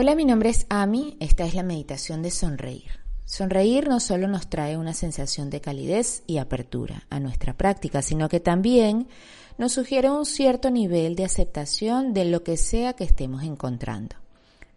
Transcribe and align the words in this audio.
Hola, 0.00 0.14
mi 0.14 0.24
nombre 0.24 0.50
es 0.50 0.64
Ami, 0.68 1.16
esta 1.18 1.44
es 1.44 1.54
la 1.54 1.64
meditación 1.64 2.22
de 2.22 2.30
sonreír. 2.30 3.00
Sonreír 3.24 3.88
no 3.88 3.98
solo 3.98 4.28
nos 4.28 4.48
trae 4.48 4.76
una 4.76 4.94
sensación 4.94 5.50
de 5.50 5.60
calidez 5.60 6.22
y 6.28 6.38
apertura 6.38 7.02
a 7.10 7.18
nuestra 7.18 7.56
práctica, 7.56 8.00
sino 8.00 8.28
que 8.28 8.38
también 8.38 9.08
nos 9.58 9.72
sugiere 9.72 10.08
un 10.08 10.24
cierto 10.24 10.70
nivel 10.70 11.16
de 11.16 11.24
aceptación 11.24 12.14
de 12.14 12.26
lo 12.26 12.44
que 12.44 12.56
sea 12.56 12.92
que 12.92 13.02
estemos 13.02 13.42
encontrando, 13.42 14.14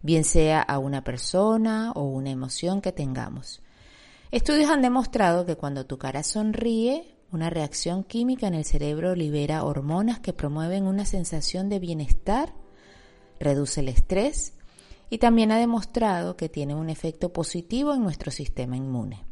bien 0.02 0.24
sea 0.24 0.60
a 0.60 0.80
una 0.80 1.04
persona 1.04 1.92
o 1.92 2.02
una 2.02 2.30
emoción 2.30 2.80
que 2.80 2.90
tengamos. 2.90 3.62
Estudios 4.32 4.70
han 4.70 4.82
demostrado 4.82 5.46
que 5.46 5.54
cuando 5.54 5.86
tu 5.86 5.98
cara 5.98 6.24
sonríe, 6.24 7.14
una 7.30 7.48
reacción 7.48 8.02
química 8.02 8.48
en 8.48 8.54
el 8.54 8.64
cerebro 8.64 9.14
libera 9.14 9.62
hormonas 9.62 10.18
que 10.18 10.32
promueven 10.32 10.84
una 10.84 11.04
sensación 11.04 11.68
de 11.68 11.78
bienestar, 11.78 12.52
reduce 13.38 13.82
el 13.82 13.88
estrés 13.88 14.54
y 15.12 15.18
también 15.18 15.52
ha 15.52 15.58
demostrado 15.58 16.38
que 16.38 16.48
tiene 16.48 16.74
un 16.74 16.88
efecto 16.88 17.34
positivo 17.34 17.92
en 17.92 18.02
nuestro 18.02 18.30
sistema 18.30 18.78
inmune. 18.78 19.26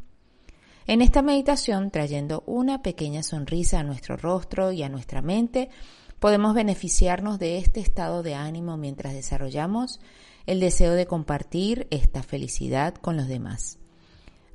En 0.87 1.01
esta 1.01 1.23
meditación, 1.23 1.91
trayendo 1.91 2.45
una 2.47 2.83
pequeña 2.83 3.23
sonrisa 3.23 3.80
a 3.80 3.83
nuestro 3.83 4.19
rostro 4.19 4.73
y 4.73 4.83
a 4.83 4.91
nuestra 4.91 5.23
mente, 5.23 5.71
podemos 6.19 6.55
beneficiarnos 6.55 7.38
de 7.38 7.57
este 7.57 7.80
estado 7.80 8.23
de 8.23 8.35
ánimo 8.35 8.77
mientras 8.77 9.15
desarrollamos 9.15 10.01
el 10.45 10.61
deseo 10.61 10.93
de 10.93 11.07
compartir 11.07 11.87
esta 11.91 12.23
felicidad 12.23 12.95
con 12.97 13.16
los 13.16 13.27
demás. 13.27 13.79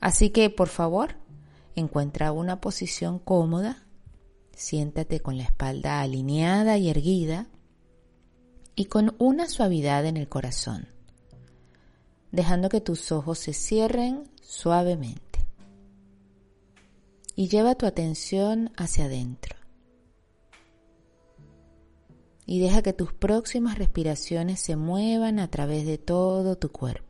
Así 0.01 0.29
que, 0.29 0.51
por 0.51 0.67
favor, 0.67 1.15
encuentra 1.75 2.33
una 2.33 2.61
posición 2.61 3.17
cómoda, 3.17 3.87
siéntate 4.51 5.21
con 5.21 5.39
la 5.39 5.45
espalda 5.45 6.01
alineada 6.01 6.77
y 6.77 6.87
erguida 6.87 7.47
y 8.75 8.85
con 8.85 9.15
una 9.17 9.49
suavidad 9.49 10.05
en 10.05 10.17
el 10.17 10.29
corazón 10.29 10.93
dejando 12.35 12.69
que 12.69 12.81
tus 12.81 13.11
ojos 13.11 13.39
se 13.39 13.53
cierren 13.53 14.29
suavemente. 14.41 15.21
Y 17.35 17.47
lleva 17.47 17.75
tu 17.75 17.85
atención 17.85 18.71
hacia 18.77 19.05
adentro. 19.05 19.55
Y 22.45 22.59
deja 22.59 22.81
que 22.81 22.93
tus 22.93 23.11
próximas 23.13 23.77
respiraciones 23.77 24.59
se 24.59 24.75
muevan 24.75 25.39
a 25.39 25.49
través 25.49 25.85
de 25.85 25.97
todo 25.97 26.57
tu 26.57 26.69
cuerpo. 26.71 27.04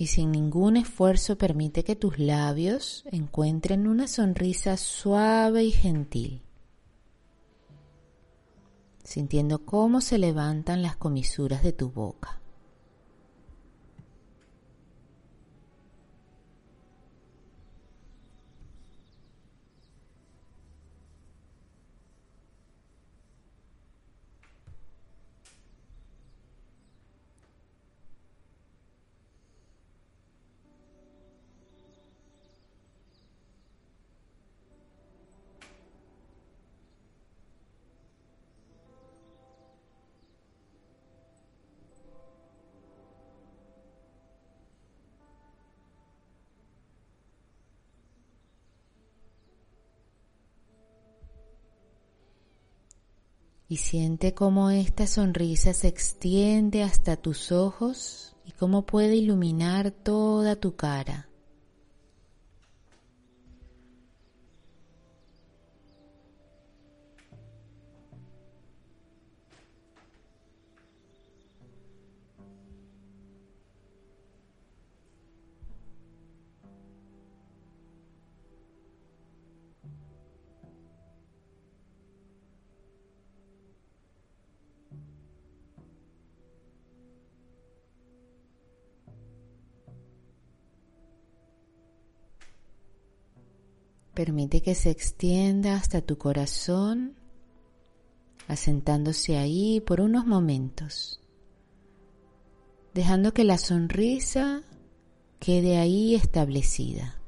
Y 0.00 0.06
sin 0.06 0.32
ningún 0.32 0.78
esfuerzo 0.78 1.36
permite 1.36 1.84
que 1.84 1.94
tus 1.94 2.18
labios 2.18 3.04
encuentren 3.12 3.86
una 3.86 4.08
sonrisa 4.08 4.78
suave 4.78 5.62
y 5.64 5.72
gentil, 5.72 6.40
sintiendo 9.04 9.66
cómo 9.66 10.00
se 10.00 10.16
levantan 10.16 10.80
las 10.80 10.96
comisuras 10.96 11.62
de 11.62 11.74
tu 11.74 11.90
boca. 11.90 12.39
Y 53.70 53.76
siente 53.76 54.34
cómo 54.34 54.70
esta 54.70 55.06
sonrisa 55.06 55.72
se 55.74 55.86
extiende 55.86 56.82
hasta 56.82 57.16
tus 57.16 57.52
ojos 57.52 58.34
y 58.44 58.50
cómo 58.50 58.84
puede 58.84 59.14
iluminar 59.14 59.92
toda 59.92 60.56
tu 60.56 60.74
cara. 60.74 61.29
Permite 94.14 94.60
que 94.62 94.74
se 94.74 94.90
extienda 94.90 95.74
hasta 95.74 96.00
tu 96.00 96.18
corazón, 96.18 97.14
asentándose 98.48 99.36
ahí 99.36 99.80
por 99.80 100.00
unos 100.00 100.26
momentos, 100.26 101.20
dejando 102.92 103.32
que 103.32 103.44
la 103.44 103.58
sonrisa 103.58 104.62
quede 105.38 105.78
ahí 105.78 106.14
establecida. 106.14 107.19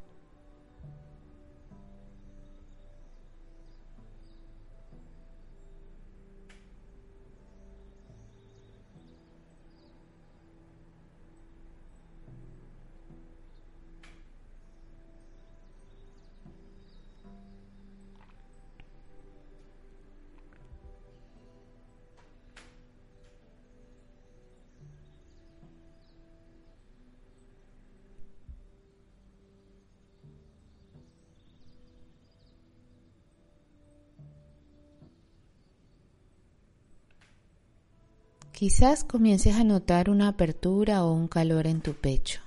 Quizás 38.62 39.02
comiences 39.02 39.56
a 39.56 39.64
notar 39.64 40.08
una 40.08 40.28
apertura 40.28 41.02
o 41.02 41.12
un 41.12 41.26
calor 41.26 41.66
en 41.66 41.80
tu 41.80 41.94
pecho. 41.94 42.42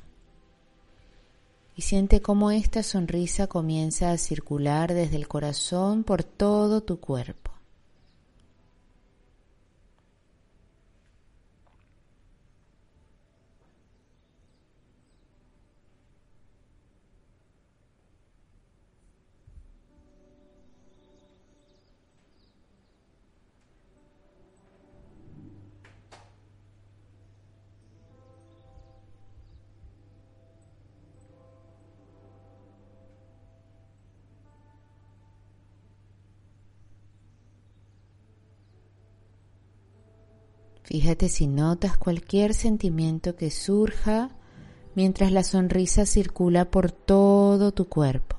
Y 1.75 1.81
siente 1.81 2.21
cómo 2.21 2.51
esta 2.51 2.83
sonrisa 2.83 3.47
comienza 3.47 4.11
a 4.11 4.17
circular 4.17 4.93
desde 4.93 5.17
el 5.17 5.27
corazón 5.27 6.05
por 6.05 6.23
todo 6.23 6.79
tu 6.83 7.01
cuerpo. 7.01 7.51
Fíjate 40.95 41.27
si 41.27 41.47
notas 41.47 41.97
cualquier 41.97 42.53
sentimiento 42.53 43.35
que 43.35 43.51
surja 43.51 44.29
mientras 44.95 45.33
la 45.33 45.43
sonrisa 45.43 46.05
circula 46.05 46.71
por 46.71 46.89
todo 46.93 47.73
tu 47.73 47.89
cuerpo. 47.89 48.34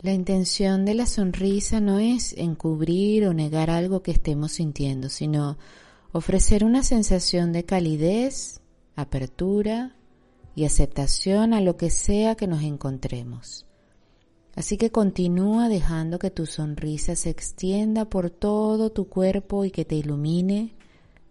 La 0.00 0.12
intención 0.12 0.84
de 0.84 0.94
la 0.94 1.06
sonrisa 1.06 1.80
no 1.80 1.98
es 1.98 2.32
encubrir 2.38 3.26
o 3.26 3.34
negar 3.34 3.68
algo 3.68 4.00
que 4.02 4.12
estemos 4.12 4.52
sintiendo, 4.52 5.08
sino 5.08 5.58
ofrecer 6.12 6.64
una 6.64 6.84
sensación 6.84 7.52
de 7.52 7.64
calidez, 7.64 8.60
apertura 8.94 9.96
y 10.54 10.66
aceptación 10.66 11.52
a 11.52 11.60
lo 11.60 11.76
que 11.76 11.90
sea 11.90 12.36
que 12.36 12.46
nos 12.46 12.62
encontremos. 12.62 13.66
Así 14.54 14.76
que 14.76 14.90
continúa 14.90 15.68
dejando 15.68 16.20
que 16.20 16.30
tu 16.30 16.46
sonrisa 16.46 17.16
se 17.16 17.30
extienda 17.30 18.04
por 18.04 18.30
todo 18.30 18.90
tu 18.90 19.08
cuerpo 19.08 19.64
y 19.64 19.72
que 19.72 19.84
te 19.84 19.96
ilumine 19.96 20.76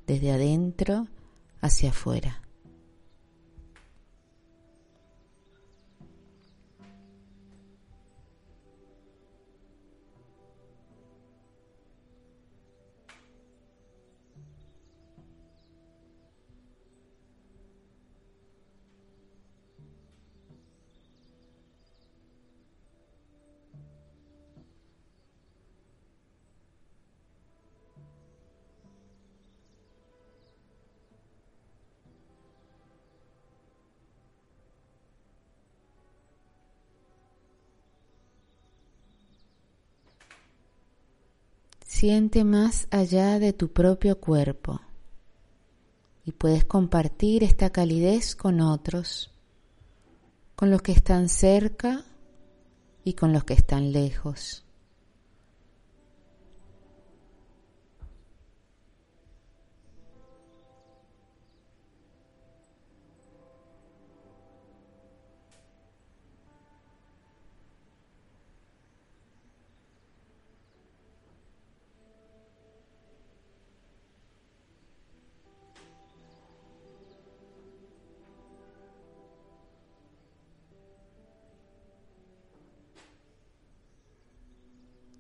desde 0.07 0.31
adentro 0.31 1.07
hacia 1.61 1.91
afuera. 1.91 2.41
Siente 41.99 42.44
más 42.44 42.88
allá 42.91 43.39
de 43.39 43.53
tu 43.53 43.73
propio 43.73 44.19
cuerpo 44.19 44.81
y 46.25 46.31
puedes 46.31 46.63
compartir 46.63 47.44
esta 47.44 47.71
calidez 47.71 48.35
con 48.35 48.61
otros, 48.61 49.31
con 50.55 50.69
los 50.69 50.83
que 50.83 50.91
están 50.91 51.27
cerca 51.27 52.05
y 53.03 53.13
con 53.13 53.33
los 53.33 53.45
que 53.45 53.55
están 53.55 53.94
lejos. 53.94 54.66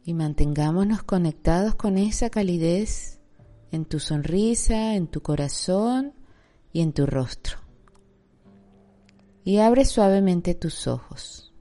Y 0.07 0.13
mantengámonos 0.13 1.03
conectados 1.03 1.75
con 1.75 1.97
esa 1.97 2.29
calidez 2.29 3.19
en 3.73 3.83
tu 3.83 3.99
sonrisa, 3.99 4.95
en 4.95 5.07
tu 5.07 5.19
corazón 5.21 6.13
y 6.71 6.79
en 6.79 6.93
tu 6.93 7.05
rostro. 7.05 7.57
Y 9.43 9.57
abre 9.57 9.83
suavemente 9.83 10.55
tus 10.55 10.87
ojos. 10.87 11.53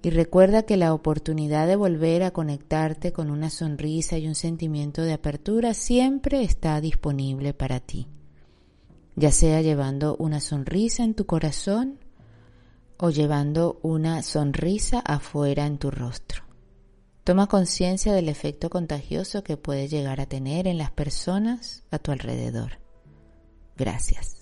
Y 0.00 0.08
recuerda 0.08 0.62
que 0.62 0.78
la 0.78 0.94
oportunidad 0.94 1.66
de 1.66 1.76
volver 1.76 2.22
a 2.22 2.30
conectarte 2.30 3.12
con 3.12 3.30
una 3.30 3.50
sonrisa 3.50 4.16
y 4.16 4.26
un 4.26 4.34
sentimiento 4.34 5.02
de 5.02 5.12
apertura 5.12 5.74
siempre 5.74 6.42
está 6.42 6.80
disponible 6.80 7.52
para 7.52 7.78
ti, 7.80 8.08
ya 9.16 9.32
sea 9.32 9.60
llevando 9.60 10.16
una 10.16 10.40
sonrisa 10.40 11.04
en 11.04 11.12
tu 11.12 11.26
corazón 11.26 11.98
o 12.96 13.10
llevando 13.10 13.80
una 13.82 14.22
sonrisa 14.22 15.00
afuera 15.00 15.66
en 15.66 15.76
tu 15.76 15.90
rostro. 15.90 16.41
Toma 17.24 17.46
conciencia 17.46 18.12
del 18.12 18.28
efecto 18.28 18.68
contagioso 18.68 19.44
que 19.44 19.56
puede 19.56 19.86
llegar 19.86 20.20
a 20.20 20.26
tener 20.26 20.66
en 20.66 20.76
las 20.76 20.90
personas 20.90 21.84
a 21.92 22.00
tu 22.00 22.10
alrededor. 22.10 22.80
Gracias. 23.76 24.41